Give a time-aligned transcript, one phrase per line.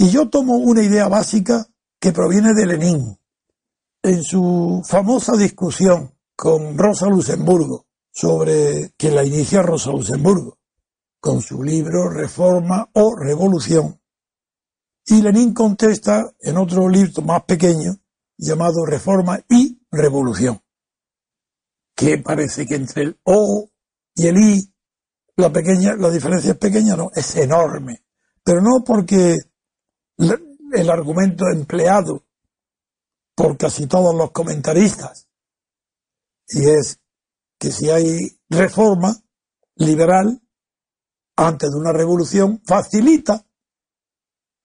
[0.00, 1.66] Y yo tomo una idea básica
[2.00, 3.18] que proviene de Lenin,
[4.00, 10.56] en su famosa discusión con Rosa Luxemburgo, sobre que la inicia Rosa Luxemburgo,
[11.18, 14.00] con su libro Reforma o Revolución.
[15.04, 17.96] Y Lenin contesta en otro libro más pequeño,
[18.36, 20.62] llamado Reforma y Revolución,
[21.96, 23.68] que parece que entre el O
[24.14, 24.72] y el I,
[25.34, 28.04] la pequeña, la diferencia es pequeña, no, es enorme.
[28.44, 29.36] Pero no porque
[30.18, 32.24] el argumento empleado
[33.34, 35.28] por casi todos los comentaristas,
[36.48, 37.00] y es
[37.58, 39.14] que si hay reforma
[39.76, 40.40] liberal
[41.36, 43.46] antes de una revolución, facilita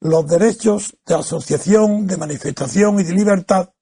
[0.00, 3.72] los derechos de asociación, de manifestación y de libertad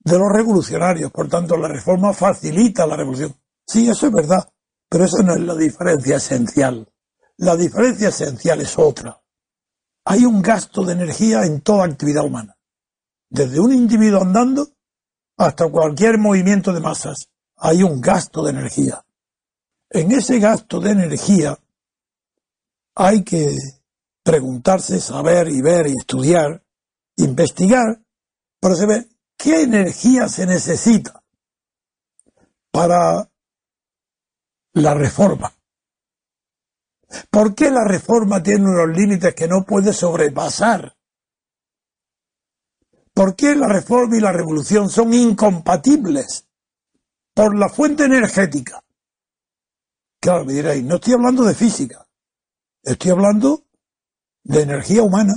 [0.00, 1.10] de los revolucionarios.
[1.10, 3.34] Por tanto, la reforma facilita la revolución.
[3.66, 4.48] Sí, eso es verdad,
[4.88, 6.92] pero eso no es la diferencia esencial.
[7.38, 9.22] La diferencia esencial es otra.
[10.08, 12.56] Hay un gasto de energía en toda actividad humana.
[13.28, 14.68] Desde un individuo andando
[15.36, 17.28] hasta cualquier movimiento de masas.
[17.56, 19.04] Hay un gasto de energía.
[19.90, 21.58] En ese gasto de energía
[22.94, 23.56] hay que
[24.22, 26.62] preguntarse, saber y ver y estudiar,
[27.16, 28.00] investigar,
[28.60, 31.20] para saber qué energía se necesita
[32.70, 33.28] para
[34.72, 35.55] la reforma.
[37.30, 40.96] ¿Por qué la reforma tiene unos límites que no puede sobrepasar?
[43.14, 46.46] ¿Por qué la reforma y la revolución son incompatibles?
[47.34, 48.82] Por la fuente energética.
[50.20, 52.06] Claro, me diréis, no estoy hablando de física,
[52.82, 53.64] estoy hablando
[54.42, 55.34] de energía humana.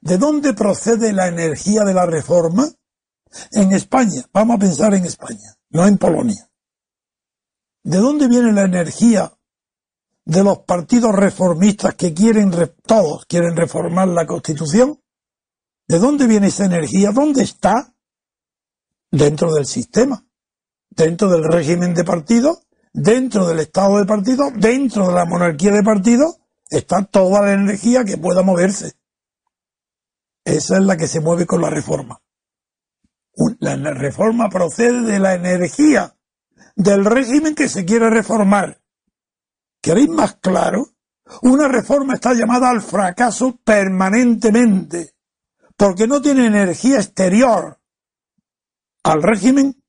[0.00, 2.68] ¿De dónde procede la energía de la reforma?
[3.52, 6.48] En España, vamos a pensar en España, no en Polonia.
[7.82, 9.37] ¿De dónde viene la energía
[10.28, 12.52] de los partidos reformistas que quieren,
[12.84, 15.00] todos quieren reformar la Constitución?
[15.86, 17.12] ¿De dónde viene esa energía?
[17.12, 17.94] ¿Dónde está?
[19.10, 20.22] Dentro del sistema,
[20.90, 22.60] dentro del régimen de partido,
[22.92, 26.36] dentro del estado de partido, dentro de la monarquía de partido,
[26.68, 28.92] está toda la energía que pueda moverse.
[30.44, 32.20] Esa es la que se mueve con la reforma.
[33.60, 36.14] La reforma procede de la energía
[36.76, 38.78] del régimen que se quiere reformar.
[39.80, 40.88] ¿Queréis más claro?
[41.42, 45.14] Una reforma está llamada al fracaso permanentemente,
[45.76, 47.78] porque no tiene energía exterior
[49.04, 49.82] al régimen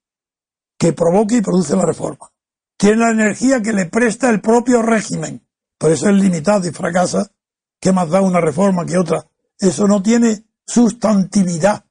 [0.78, 2.32] que provoque y produce la reforma.
[2.78, 5.46] Tiene la energía que le presta el propio régimen.
[5.78, 7.32] Por eso es limitado y fracasa.
[7.80, 9.26] ¿Qué más da una reforma que otra?
[9.58, 11.86] Eso no tiene sustantividad.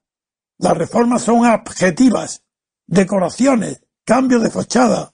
[0.57, 2.43] Las reformas son adjetivas,
[2.87, 5.13] decoraciones, cambio de fachada,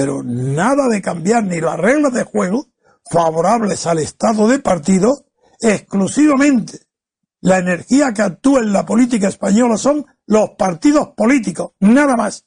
[0.00, 2.68] pero nada de cambiar ni las reglas de juego
[3.12, 5.26] favorables al estado de partido,
[5.60, 6.86] exclusivamente
[7.42, 12.46] la energía que actúa en la política española son los partidos políticos, nada más.